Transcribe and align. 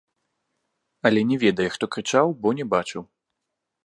Але 1.09 1.21
не 1.31 1.37
ведае, 1.43 1.67
хто 1.75 1.85
крычаў, 1.97 2.33
бо 2.43 2.47
не 2.61 2.65
бачыў. 2.73 3.01